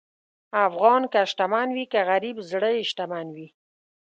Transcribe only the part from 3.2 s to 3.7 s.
وي.